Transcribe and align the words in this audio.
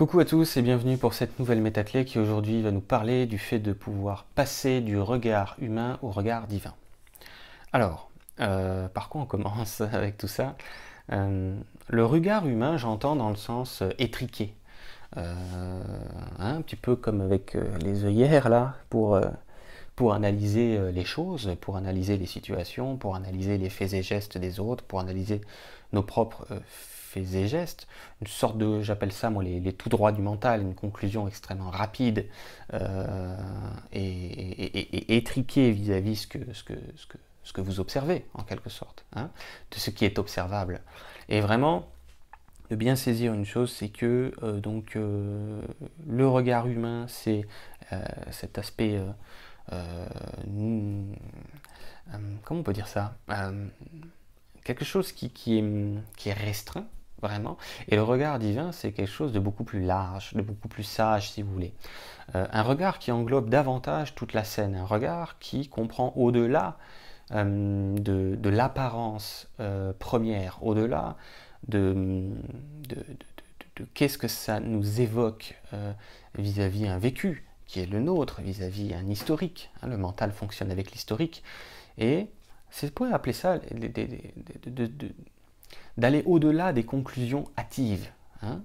Coucou 0.00 0.18
à 0.18 0.24
tous 0.24 0.56
et 0.56 0.62
bienvenue 0.62 0.96
pour 0.96 1.12
cette 1.12 1.38
nouvelle 1.38 1.60
métaclé 1.60 2.06
qui 2.06 2.18
aujourd'hui 2.18 2.62
va 2.62 2.70
nous 2.70 2.80
parler 2.80 3.26
du 3.26 3.36
fait 3.36 3.58
de 3.58 3.74
pouvoir 3.74 4.24
passer 4.34 4.80
du 4.80 4.98
regard 4.98 5.56
humain 5.60 5.98
au 6.00 6.10
regard 6.10 6.46
divin. 6.46 6.72
Alors, 7.74 8.10
euh, 8.40 8.88
par 8.88 9.10
quoi 9.10 9.20
on 9.20 9.26
commence 9.26 9.80
avec 9.92 10.16
tout 10.16 10.26
ça? 10.26 10.56
Euh, 11.12 11.54
Le 11.88 12.06
regard 12.06 12.46
humain, 12.46 12.78
j'entends 12.78 13.14
dans 13.14 13.28
le 13.28 13.36
sens 13.36 13.82
euh, 13.82 13.90
étriqué. 13.98 14.54
Hein, 15.16 15.82
un 16.38 16.62
petit 16.62 16.76
peu 16.76 16.96
comme 16.96 17.20
avec 17.20 17.54
les 17.82 18.06
œillères 18.06 18.48
là, 18.48 18.76
pour, 18.88 19.20
analyser 20.14 20.92
les 20.92 21.04
choses, 21.04 21.54
pour 21.60 21.76
analyser 21.76 22.16
les 22.16 22.24
situations, 22.24 22.96
pour 22.96 23.16
analyser 23.16 23.58
les 23.58 23.68
faits 23.68 23.92
et 23.92 24.02
gestes 24.02 24.38
des 24.38 24.60
autres, 24.60 24.82
pour 24.82 24.98
analyser 24.98 25.42
nos 25.92 26.02
propres 26.02 26.46
et 27.16 27.48
gestes, 27.48 27.86
une 28.20 28.26
sorte 28.26 28.58
de, 28.58 28.82
j'appelle 28.82 29.12
ça 29.12 29.30
moi 29.30 29.42
les, 29.42 29.72
tout 29.72 29.88
droits 29.88 30.12
du 30.12 30.22
mental, 30.22 30.62
une 30.62 30.74
conclusion 30.74 31.26
extrêmement 31.26 31.70
rapide 31.70 32.26
euh, 32.72 33.36
et, 33.92 35.16
étriquée 35.16 35.72
vis-à-vis 35.72 36.16
ce, 36.16 36.26
que, 36.26 36.38
ce, 36.52 36.64
que, 36.64 36.74
ce, 37.42 37.52
que, 37.52 37.60
vous 37.60 37.80
observez 37.80 38.26
en 38.34 38.42
quelque 38.42 38.70
sorte, 38.70 39.04
hein, 39.14 39.30
de 39.70 39.76
ce 39.76 39.90
qui 39.90 40.04
est 40.04 40.18
observable. 40.18 40.80
Et 41.28 41.40
vraiment, 41.40 41.88
de 42.70 42.76
bien 42.76 42.96
saisir 42.96 43.34
une 43.34 43.44
chose, 43.44 43.72
c'est 43.72 43.88
que 43.88 44.32
euh, 44.42 44.60
donc 44.60 44.94
euh, 44.94 45.60
le 46.06 46.28
regard 46.28 46.68
humain, 46.68 47.06
c'est 47.08 47.46
cet 48.30 48.56
aspect, 48.56 49.00
comment 49.68 49.82
on 52.50 52.62
peut 52.62 52.72
dire 52.72 52.86
ça, 52.86 53.16
quelque 54.62 54.84
chose 54.84 55.10
qui 55.10 55.58
est 55.58 56.32
restreint 56.32 56.86
vraiment. 57.22 57.56
Et 57.88 57.96
le 57.96 58.02
regard 58.02 58.38
divin, 58.38 58.72
c'est 58.72 58.92
quelque 58.92 59.10
chose 59.10 59.32
de 59.32 59.38
beaucoup 59.38 59.64
plus 59.64 59.82
large, 59.82 60.34
de 60.34 60.42
beaucoup 60.42 60.68
plus 60.68 60.82
sage, 60.82 61.30
si 61.30 61.42
vous 61.42 61.52
voulez. 61.52 61.74
Euh, 62.34 62.46
un 62.52 62.62
regard 62.62 62.98
qui 62.98 63.12
englobe 63.12 63.48
davantage 63.48 64.14
toute 64.14 64.32
la 64.32 64.44
scène, 64.44 64.74
un 64.74 64.84
regard 64.84 65.38
qui 65.38 65.68
comprend 65.68 66.12
au-delà 66.16 66.76
euh, 67.32 67.96
de, 67.96 68.48
l'apparence 68.48 69.48
euh, 69.60 69.92
première, 69.98 70.62
au-delà 70.62 71.16
de, 71.68 72.30
qu'est-ce 73.94 74.18
que 74.18 74.28
ça 74.28 74.60
nous 74.60 75.00
évoque 75.00 75.60
vis-à-vis 76.36 76.86
un 76.86 76.98
vécu 76.98 77.46
qui 77.66 77.80
est 77.80 77.86
le 77.86 78.00
nôtre, 78.00 78.40
vis-à-vis 78.40 78.94
un 78.94 79.06
historique. 79.06 79.70
Hein, 79.82 79.88
le 79.88 79.96
mental 79.96 80.32
fonctionne 80.32 80.70
avec 80.70 80.90
l'historique. 80.90 81.44
Et 81.98 82.28
c'est 82.70 82.92
pour 82.92 83.06
appeler 83.06 83.32
ça 83.32 83.58
d'aller 85.96 86.22
au-delà 86.26 86.72
des 86.72 86.84
conclusions 86.84 87.44
hâtives, 87.58 88.10
hein, 88.42 88.62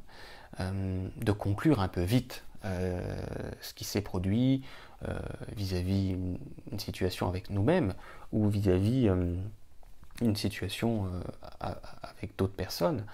euh, 0.59 1.07
de 1.17 1.31
conclure 1.31 1.81
un 1.81 1.87
peu 1.87 2.01
vite 2.01 2.43
euh, 2.63 2.99
ce 3.61 3.73
qui 3.73 3.83
s'est 3.83 4.01
produit 4.01 4.63
euh, 5.07 5.19
vis-à-vis 5.55 6.15
une, 6.71 6.79
situation 6.79 7.27
avec 7.27 7.49
nous-mêmes 7.49 7.93
ou 8.31 8.47
vis-à-vis 8.47 9.09
une 10.21 10.35
situation 10.35 11.09
avec 12.01 12.35
d'autres 12.37 12.55
personnes 12.55 13.05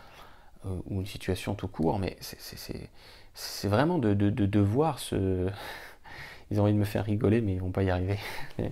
ou 0.66 1.00
une 1.00 1.06
situation 1.06 1.56
tout 1.56 1.68
court, 1.68 2.00
mais 2.00 2.18
c'est 3.34 3.68
vraiment 3.68 3.98
de, 3.98 4.14
de, 4.14 4.60
voir 4.60 5.00
ce... 5.00 5.50
Ils 6.52 6.60
ont 6.60 6.64
envie 6.64 6.74
de 6.74 6.78
me 6.78 6.86
faire 6.86 7.06
rigoler, 7.06 7.40
mais 7.40 7.54
ils 7.54 7.62
vont 7.62 7.72
pas 7.72 7.84
y 7.84 7.90
arriver. 7.90 8.20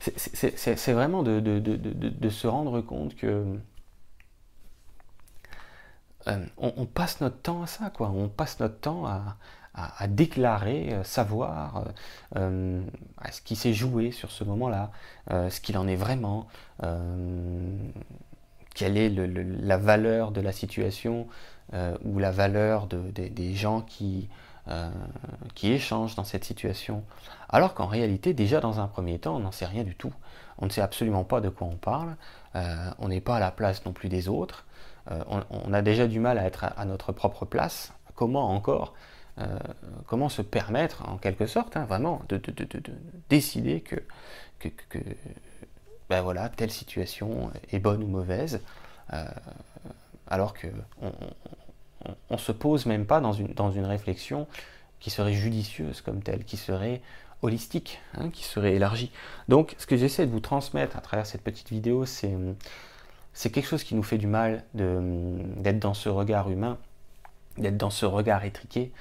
c'est 0.00 0.92
vraiment 0.92 1.22
de, 1.22 2.28
se 2.28 2.46
rendre 2.46 2.80
compte 2.80 3.14
que 3.14 3.44
euh, 6.28 6.44
on, 6.58 6.86
passe 6.86 7.20
notre 7.20 7.40
temps 7.40 7.62
à 7.62 7.66
ça, 7.66 7.90
quoi. 7.90 8.10
On 8.10 8.28
passe 8.28 8.58
notre 8.60 8.78
temps 8.78 9.06
à, 9.06 9.36
déclarer, 10.08 10.94
euh, 10.94 11.04
savoir 11.04 11.84
euh, 12.36 12.82
ce 13.30 13.40
qui 13.42 13.56
s'est 13.56 13.74
joué 13.74 14.10
sur 14.10 14.30
ce 14.30 14.42
moment-là, 14.44 14.90
ce 15.30 15.60
qu'il 15.60 15.76
en 15.76 15.86
est 15.86 15.96
vraiment, 15.96 16.46
quelle 18.74 18.96
est 18.96 19.10
la 19.10 19.76
valeur 19.76 20.30
de 20.32 20.40
la 20.40 20.52
situation 20.52 21.26
ou 22.04 22.18
la 22.18 22.30
valeur 22.30 22.86
des 22.86 23.54
gens 23.54 23.82
qui, 23.82 24.28
qui 25.54 25.72
échangent 25.72 26.14
dans 26.14 26.24
cette 26.24 26.44
situation. 26.44 27.04
Alors 27.48 27.74
qu'en 27.74 27.86
réalité, 27.86 28.34
déjà 28.34 28.60
dans 28.60 28.80
un 28.80 28.86
premier 28.86 29.18
temps, 29.18 29.36
on 29.36 29.40
n'en 29.40 29.52
sait 29.52 29.66
rien 29.66 29.84
du 29.84 29.94
tout. 29.94 30.12
On 30.58 30.66
ne 30.66 30.70
sait 30.70 30.80
absolument 30.80 31.24
pas 31.24 31.40
de 31.40 31.48
quoi 31.50 31.66
on 31.66 31.76
parle, 31.76 32.16
on 32.98 33.08
n'est 33.08 33.20
pas 33.20 33.36
à 33.36 33.40
la 33.40 33.50
place 33.50 33.84
non 33.84 33.92
plus 33.92 34.08
des 34.08 34.28
autres. 34.28 34.65
Euh, 35.10 35.22
on, 35.50 35.72
a 35.72 35.82
déjà 35.82 36.06
du 36.06 36.20
mal 36.20 36.38
à 36.38 36.44
être 36.44 36.64
à, 36.64 36.84
notre 36.84 37.12
propre 37.12 37.44
place. 37.44 37.92
Comment 38.14 38.50
encore 38.50 38.94
euh, 39.38 39.58
Comment 40.06 40.28
se 40.28 40.42
permettre, 40.42 41.08
en 41.08 41.16
quelque 41.16 41.46
sorte, 41.46 41.76
hein, 41.76 41.84
vraiment, 41.84 42.22
de, 42.28 42.40
décider 43.28 43.80
que, 43.80 43.96
ben 46.08 46.22
voilà, 46.22 46.48
telle 46.48 46.70
situation 46.70 47.50
est 47.70 47.78
bonne 47.78 48.02
ou 48.02 48.06
mauvaise, 48.06 48.60
euh, 49.12 49.24
alors 50.28 50.54
que 50.54 50.68
on, 52.30 52.38
se 52.38 52.52
pose 52.52 52.86
même 52.86 53.06
pas 53.06 53.20
dans 53.20 53.32
une, 53.32 53.52
dans 53.52 53.70
une 53.70 53.84
réflexion 53.84 54.46
qui 55.00 55.10
serait 55.10 55.34
judicieuse 55.34 56.00
comme 56.00 56.22
telle, 56.22 56.44
qui 56.44 56.56
serait 56.56 57.02
holistique, 57.42 58.00
hein, 58.14 58.30
qui 58.30 58.44
serait 58.44 58.74
élargie. 58.74 59.10
Donc, 59.48 59.74
ce 59.78 59.86
que 59.86 59.96
j'essaie 59.96 60.26
de 60.26 60.30
vous 60.30 60.40
transmettre 60.40 60.96
à 60.96 61.00
travers 61.00 61.26
cette 61.26 61.42
petite 61.42 61.70
vidéo, 61.70 62.06
c'est 62.06 62.34
c'est 63.36 63.50
quelque 63.50 63.66
chose 63.66 63.84
qui 63.84 63.94
nous 63.94 64.02
fait 64.02 64.16
du 64.16 64.26
mal 64.26 64.64
d'être 64.72 65.78
dans 65.78 65.92
ce 65.92 66.08
regard 66.08 66.48
humain, 66.48 66.78
d'être 67.58 67.76
dans 67.76 67.90
ce 67.90 68.06
regard 68.06 68.46
étriqué. 68.46 68.92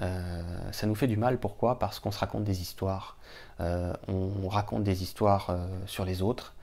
Euh, 0.00 0.42
ça 0.70 0.86
nous 0.86 0.94
fait 0.94 1.08
du 1.08 1.16
mal, 1.16 1.38
pourquoi? 1.38 1.80
Parce 1.80 1.98
qu'on 1.98 2.12
se 2.12 2.20
raconte 2.20 2.44
des 2.44 2.62
histoires. 2.62 3.16
Euh, 3.58 3.92
on, 4.06 4.48
raconte 4.48 4.84
des 4.84 5.02
histoires 5.02 5.50
euh, 5.50 5.66
sur 5.86 6.04
les 6.04 6.22
autres. 6.22 6.54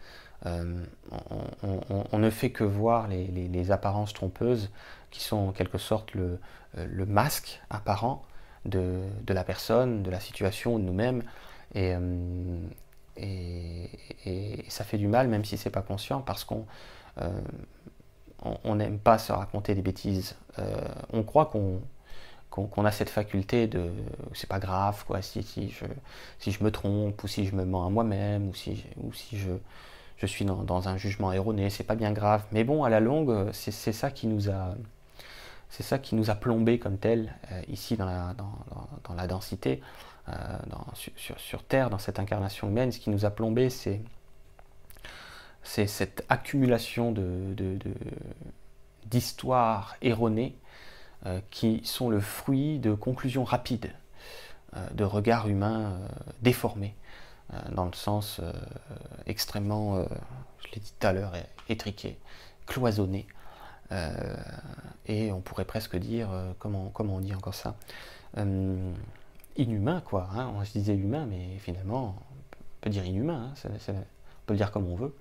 On, 0.45 2.17
ne 2.17 2.29
fait 2.29 2.51
que 2.51 2.63
voir 2.63 3.09
les, 3.09 3.71
apparences 3.71 4.13
trompeuses 4.13 4.69
qui 5.11 5.19
sont 5.19 5.49
en 5.49 5.51
quelque 5.51 5.77
sorte 5.77 6.13
le, 6.13 6.39
masque 7.05 7.59
apparent 7.69 8.23
de, 8.63 9.01
la 9.27 9.43
personne, 9.43 10.01
de 10.01 10.09
la 10.09 10.21
situation, 10.21 10.79
de 10.79 10.85
nous-mêmes. 10.85 11.23
Et, 11.75 11.93
et, 13.17 14.65
ça 14.69 14.85
fait 14.85 14.97
du 14.97 15.09
mal, 15.09 15.27
même 15.27 15.43
si 15.43 15.57
c'est 15.57 15.69
pas 15.69 15.81
conscient, 15.81 16.21
parce 16.21 16.45
qu'on 16.45 16.65
on 18.63 18.75
n'aime 18.75 18.99
pas 18.99 19.17
se 19.17 19.31
raconter 19.31 19.75
des 19.75 19.81
bêtises. 19.81 20.35
Euh, 20.59 20.81
on 21.11 21.23
croit 21.23 21.45
qu'on 21.45 22.85
a 22.85 22.91
cette 22.91 23.09
faculté 23.09 23.67
de 23.67 23.91
c'est 24.33 24.49
pas 24.49 24.59
grave 24.59 25.03
quoi 25.05 25.21
si, 25.21 25.41
je, 25.71 26.63
me 26.63 26.71
trompe 26.71 27.23
ou 27.23 27.27
si 27.27 27.45
je 27.45 27.55
me 27.55 27.65
mens 27.65 27.85
à 27.85 27.89
moi-même 27.89 28.49
ou 28.49 28.53
si, 28.53 28.83
je, 29.33 30.25
suis 30.25 30.45
dans, 30.45 30.89
un 30.89 30.97
jugement 30.97 31.31
erroné, 31.31 31.69
c'est 31.69 31.83
pas 31.83 31.95
bien 31.95 32.11
grave. 32.11 32.43
Mais 32.51 32.63
bon, 32.63 32.83
à 32.83 32.89
la 32.89 32.99
longue, 32.99 33.51
c'est 33.53 33.71
ça 33.71 34.11
qui 34.11 34.27
nous 34.27 34.49
a 34.49 34.75
c'est 35.69 36.39
plombé 36.39 36.79
comme 36.79 36.97
tel 36.97 37.35
euh, 37.51 37.61
ici 37.67 37.97
dans 37.97 38.05
la, 38.05 38.33
dans, 38.33 39.13
la 39.13 39.27
densité, 39.27 39.81
sur, 40.93 41.39
sur, 41.39 41.63
Terre, 41.63 41.89
dans 41.89 41.99
cette 41.99 42.19
incarnation 42.19 42.69
humaine. 42.69 42.91
Ce 42.91 42.99
qui 42.99 43.09
nous 43.09 43.25
a 43.25 43.29
plombé, 43.29 43.69
c'est 43.69 44.01
c'est 45.67 45.85
cette 45.85 46.23
accumulation 46.29 47.13
d'histoires 49.05 49.97
de, 50.01 50.07
erronées 50.07 50.55
euh, 51.25 51.41
qui 51.51 51.81
sont 51.83 52.09
le 52.09 52.21
fruit 52.21 52.79
de 52.79 52.93
conclusions 52.93 53.43
rapides, 53.43 53.91
euh, 54.75 54.89
de 54.91 55.03
regards 55.03 55.49
humains 55.49 55.91
euh, 55.91 56.07
déformés, 56.41 56.95
dans 57.71 57.85
le 57.85 57.93
sens 57.93 58.41
extrêmement, 59.25 60.03
je 60.03 60.67
l'ai 60.73 60.81
dit 60.81 60.93
tout 60.99 61.07
à 61.07 61.13
l'heure, 61.13 61.31
étriqué, 61.69 62.19
cloisonné. 62.65 63.25
et 65.05 65.31
on 65.31 65.39
pourrait 65.39 65.63
presque 65.63 65.95
dire, 65.95 66.27
comment, 66.59 66.89
comment 66.89 67.15
on 67.15 67.19
dit 67.21 67.33
encore 67.33 67.55
ça 67.55 67.77
Inhumain, 69.55 70.01
quoi. 70.01 70.27
Hein. 70.35 70.51
on 70.57 70.65
se 70.65 70.73
disait 70.73 70.93
humain, 70.97 71.25
mais 71.25 71.57
finalement, 71.59 72.17
on 72.51 72.81
peut 72.81 72.89
dire 72.89 73.05
inhumain, 73.05 73.53
hein. 73.63 73.69
on 73.87 73.93
peut 74.45 74.53
le 74.53 74.57
dire 74.57 74.73
comme 74.73 74.85
on 74.91 74.97
veut. 74.97 75.15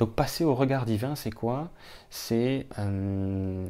Donc 0.00 0.14
passer 0.14 0.44
au 0.44 0.54
regard 0.54 0.86
divin, 0.86 1.14
c'est 1.14 1.30
quoi? 1.30 1.68
C'est 2.08 2.66
euh, 2.78 3.68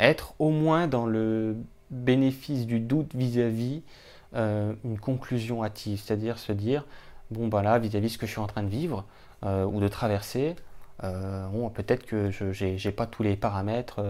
être 0.00 0.34
au 0.38 0.48
moins 0.48 0.88
dans 0.88 1.04
le 1.04 1.56
bénéfice 1.90 2.66
du 2.66 2.80
doute 2.80 3.14
vis-à-vis 3.14 3.82
euh, 4.34 4.72
une 4.84 4.98
conclusion 4.98 5.62
hâtive, 5.62 6.00
c'est-à-dire 6.02 6.38
se 6.38 6.52
dire, 6.52 6.86
bon 7.30 7.48
ben 7.48 7.60
là, 7.60 7.78
vis-à-vis 7.78 8.08
ce 8.08 8.18
que 8.18 8.24
je 8.24 8.30
suis 8.30 8.40
en 8.40 8.46
train 8.46 8.62
de 8.62 8.70
vivre 8.70 9.04
euh, 9.44 9.66
ou 9.66 9.78
de 9.78 9.88
traverser, 9.88 10.56
bon, 11.02 11.70
peut-être 11.70 12.06
que 12.06 12.30
je 12.30 12.64
n'ai 12.64 12.92
pas 12.92 13.06
tous 13.06 13.22
les 13.22 13.36
paramètres 13.36 14.00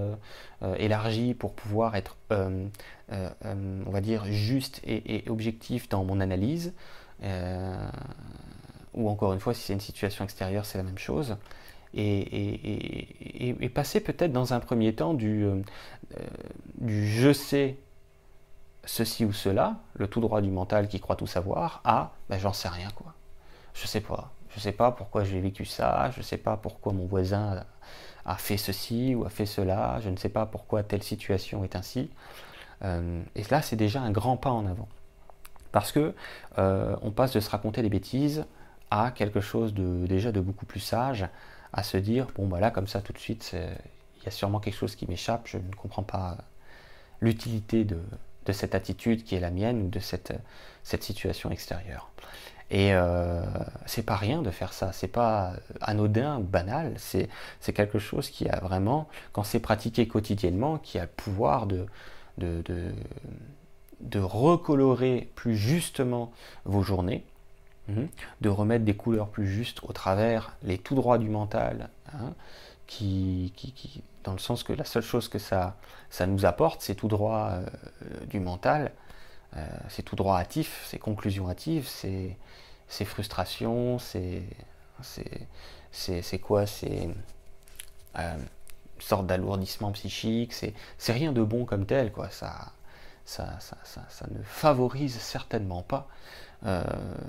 élargis 0.79 1.35
pour 1.35 1.53
pouvoir 1.53 1.97
être, 1.97 2.17
on 2.31 3.91
va 3.91 4.01
dire, 4.01 4.25
juste 4.25 4.81
et 4.85 5.23
objectif 5.29 5.91
dans 5.91 6.03
mon 6.05 6.19
analyse 6.19 6.73
ou 8.99 9.09
encore 9.09 9.33
une 9.33 9.41
fois, 9.41 9.55
si 9.55 9.63
c'est 9.63 9.73
une 9.73 9.81
situation 9.81 10.25
extérieure, 10.25 10.67
c'est 10.67 10.79
la 10.79 10.85
même 10.85 10.99
chose. 10.99 11.37
et, 11.95 13.71
passer 13.75 14.01
peut-être 14.01 14.33
dans 14.33 14.53
un 14.53 14.61
premier 14.61 14.95
temps 14.95 15.15
du, 15.15 15.47
du 16.81 17.09
je 17.09 17.33
sais 17.33 17.77
ceci 18.85 19.25
ou 19.25 19.33
cela, 19.33 19.77
le 19.95 20.09
tout 20.09 20.21
droit 20.21 20.41
du 20.41 20.51
mental 20.51 20.89
qui 20.89 20.99
croit 20.99 21.17
tout 21.17 21.27
savoir, 21.27 21.81
à 21.85 22.13
ben, 22.29 22.39
j'en 22.39 22.53
sais 22.53 22.69
rien 22.69 22.89
quoi. 22.95 23.15
Je 23.75 23.87
sais 23.87 24.01
pas. 24.01 24.33
Je 24.51 24.61
sais 24.61 24.73
pas 24.73 24.91
pourquoi 24.91 25.25
j'ai 25.25 25.41
vécu 25.41 25.65
ça, 25.67 26.11
je 26.17 26.23
sais 26.23 26.39
pas 26.39 26.57
pourquoi 26.57 26.93
mon 26.93 27.07
voisin 27.07 27.65
a 28.25 28.37
fait 28.37 28.57
ceci 28.57 29.15
ou 29.15 29.25
a 29.25 29.31
fait 29.31 29.47
cela, 29.47 30.01
je 30.01 30.09
ne 30.09 30.17
sais 30.17 30.31
pas 30.31 30.47
pourquoi 30.47 30.83
telle 30.83 31.03
situation 31.03 31.65
est 31.65 31.77
ainsi. 31.77 32.11
Euh, 32.83 33.23
et 33.35 33.43
là, 33.51 33.63
c'est 33.63 33.77
déjà 33.77 34.01
un 34.01 34.11
grand 34.11 34.37
pas 34.37 34.51
en 34.51 34.67
avant. 34.67 34.89
Parce 35.71 35.93
que 35.93 36.15
euh, 36.57 36.97
on 37.03 37.11
passe 37.11 37.33
de 37.33 37.41
se 37.41 37.51
raconter 37.51 37.83
des 37.83 37.91
bêtises 37.91 38.47
à 38.91 39.11
quelque 39.11 39.41
chose 39.41 39.75
de 39.75 40.07
déjà 40.07 40.33
de 40.33 40.41
beaucoup 40.41 40.67
plus 40.67 40.81
sage, 40.81 41.27
à 41.73 41.83
se 41.83 41.97
dire 41.97 42.29
bon 42.37 42.47
bah 42.47 42.61
là 42.61 42.71
comme 42.71 42.87
ça 42.87 43.01
tout 43.01 43.13
de 43.13 43.19
suite, 43.19 43.55
il 43.55 44.25
y 44.25 44.29
a 44.29 44.31
sûrement 44.31 44.61
quelque 44.61 44.77
chose 44.77 44.97
qui 44.97 45.07
m'échappe, 45.07 45.47
je 45.47 45.59
ne 45.59 45.75
comprends 45.77 46.03
pas 46.03 46.39
l'utilité 47.21 47.85
de, 47.85 48.01
cette 48.51 48.75
attitude 48.75 49.25
qui 49.25 49.35
est 49.35 49.41
la 49.41 49.51
mienne 49.51 49.83
ou 49.83 49.89
de 49.89 49.99
cette, 49.99 50.33
situation 50.83 51.51
extérieure. 51.51 52.09
Et 52.71 52.95
euh, 52.95 53.43
c'est 53.85 54.05
pas 54.05 54.17
rien 54.17 54.41
de 54.41 54.51
faire 54.51 54.73
ça, 54.73 54.93
c'est 54.93 55.09
pas 55.09 55.53
anodin 55.81 56.41
banal, 56.41 56.95
c'est 56.99 57.29
quelque 57.75 57.99
chose 57.99 58.31
qui 58.31 58.49
a 58.49 58.61
vraiment, 58.61 59.09
quand 59.33 59.43
c'est 59.43 59.61
pratiqué 59.61 60.09
quotidiennement, 60.09 60.79
qui 60.79 60.99
a 60.99 61.03
le 61.03 61.09
pouvoir 61.09 61.67
de, 61.67 61.87
recolorer 64.15 65.31
plus 65.35 65.57
justement 65.57 66.33
vos 66.65 66.83
journées, 66.83 67.25
hein, 67.89 68.07
de 68.41 68.49
remettre 68.49 68.85
des 68.85 68.97
couleurs 68.97 69.29
plus 69.29 69.47
justes 69.47 69.81
au 69.83 69.93
travers 69.93 70.57
les 70.63 70.79
tout 70.79 70.95
droits 70.95 71.19
du 71.19 71.29
mental, 71.29 71.91
hein, 72.13 72.35
qui, 72.87 73.53
qui, 73.57 74.03
dans 74.25 74.33
le 74.33 74.39
sens 74.39 74.63
que 74.63 74.73
la 74.73 74.85
seule 74.85 75.03
chose 75.03 75.29
que 75.29 75.39
ça, 75.39 75.77
ça 76.11 76.27
nous 76.27 76.45
apporte, 76.47 76.83
c'est 76.83 76.95
tout 76.95 77.09
droit 77.09 77.51
euh, 77.51 77.67
du 78.27 78.41
mental, 78.41 78.93
euh, 79.57 79.67
c'est 79.89 80.03
tout 80.03 80.17
droit 80.17 80.39
hâtif, 80.39 80.85
c'est 80.87 80.99
conclusion 80.99 81.49
hâtive, 81.49 81.87
c'est 81.89 83.05
frustration, 83.05 83.99
c'est 83.99 84.43
c'est 85.91 86.39
quoi 86.39 86.67
C'est 86.67 87.09
euh, 88.19 88.37
sorte 88.99 89.27
d'alourdissement 89.27 89.93
psychique, 89.93 90.53
c'est 90.53 90.75
rien 91.13 91.33
de 91.33 91.43
bon 91.43 91.65
comme 91.65 91.87
tel, 91.87 92.13
quoi. 92.13 92.31
Ça, 92.31 92.73
ça, 93.25 93.59
ça, 93.61 93.77
ça 94.09 94.27
ne 94.31 94.43
favorise 94.43 95.19
certainement 95.19 95.83
pas 95.83 96.09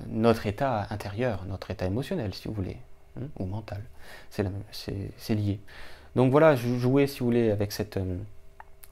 notre 0.08 0.48
état 0.48 0.88
intérieur, 0.90 1.46
notre 1.48 1.72
état 1.72 1.86
émotionnel, 1.86 2.34
si 2.34 2.48
vous 2.48 2.54
voulez, 2.54 2.78
hein, 3.18 3.26
ou 3.38 3.46
mental. 3.46 3.82
C'est 4.30 5.36
lié. 5.36 5.60
Donc 6.16 6.32
voilà, 6.32 6.56
jouais, 6.56 7.08
si 7.08 7.20
vous 7.20 7.26
voulez, 7.26 7.52
avec 7.52 7.72
cette, 7.72 7.98
euh, 7.98 8.18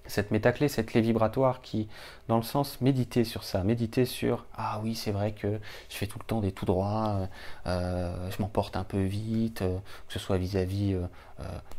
cette 0.06 0.32
métaclé, 0.32 0.68
cette 0.68 0.88
clé 0.88 1.02
vibratoire 1.02 1.62
qui, 1.62 1.88
dans 2.28 2.38
le 2.38 2.44
sens, 2.44 2.80
méditer 2.82 3.24
sur 3.24 3.44
ça, 3.44 3.64
méditer 3.64 4.06
sur 4.06 4.46
ah 4.56 4.80
oui, 4.84 4.96
c'est 4.96 5.12
vrai 5.12 5.32
que 5.32 5.60
je 5.90 5.96
fais 5.96 6.08
tout 6.08 6.20
le 6.20 6.26
temps 6.26 6.42
des 6.42 6.52
tout 6.52 6.66
droits, 6.66 7.18
euh, 7.18 7.28
euh, 7.68 8.32
je 8.32 8.42
m'emporte 8.42 8.78
un 8.78 8.84
peu 8.84 9.02
vite, 9.02 9.60
que 9.60 10.14
ce 10.14 10.20
soit 10.20 10.38
vis-à-vis 10.38 10.96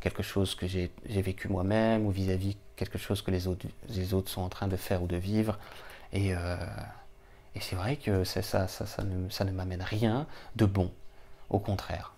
quelque 0.00 0.22
chose 0.22 0.54
que 0.54 0.66
j'ai 0.66 0.90
vécu 1.06 1.48
moi-même 1.48 2.06
ou 2.06 2.10
vis-à-vis 2.10 2.56
quelque 2.76 2.98
chose 2.98 3.22
que 3.22 3.30
les 3.30 3.46
autres, 3.48 3.66
les 3.88 4.14
autres 4.14 4.30
sont 4.30 4.42
en 4.42 4.48
train 4.48 4.68
de 4.68 4.76
faire 4.76 5.02
ou 5.02 5.06
de 5.06 5.16
vivre. 5.16 5.58
Et, 6.12 6.32
et 7.54 7.60
c'est 7.60 7.76
vrai 7.76 7.96
que 7.96 8.24
ça, 8.24 8.42
ça, 8.42 8.68
ça, 8.68 9.02
ne, 9.04 9.28
ça 9.30 9.44
ne 9.44 9.50
m'amène 9.50 9.82
rien 9.82 10.26
de 10.56 10.66
bon, 10.66 10.90
au 11.50 11.58
contraire. 11.58 12.12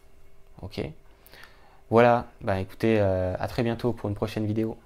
Ok? 0.62 0.80
Voilà, 1.90 2.26
bah 2.40 2.60
écoutez, 2.60 3.00
euh, 3.00 3.34
à 3.38 3.48
très 3.48 3.62
bientôt 3.62 3.92
pour 3.92 4.08
une 4.08 4.14
prochaine 4.14 4.46
vidéo. 4.46 4.78